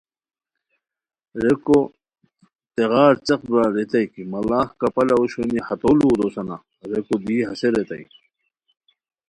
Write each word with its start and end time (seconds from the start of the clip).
ریکو 1.43 1.79
تیغار 2.75 3.13
څیق 3.25 3.41
برار 3.49 3.71
ریتائے 3.77 4.05
کی 4.13 4.21
مڑاغ 4.31 4.69
کپالہ 4.79 5.15
اوشونی 5.19 5.57
ہتو 5.67 5.91
لؤ 5.97 6.11
دوسانا؟ 6.19 6.57
ریکو 6.91 7.15
دی 7.25 7.35
ہسے 7.49 7.67
ریتائے 7.75 8.05